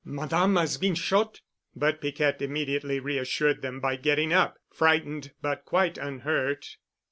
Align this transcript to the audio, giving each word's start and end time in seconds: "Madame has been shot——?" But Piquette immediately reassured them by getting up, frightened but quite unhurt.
"Madame 0.03 0.55
has 0.55 0.79
been 0.79 0.95
shot——?" 0.95 1.41
But 1.75 2.01
Piquette 2.01 2.41
immediately 2.41 2.99
reassured 2.99 3.61
them 3.61 3.79
by 3.79 3.97
getting 3.97 4.33
up, 4.33 4.57
frightened 4.73 5.31
but 5.43 5.63
quite 5.63 5.99
unhurt. 5.99 6.77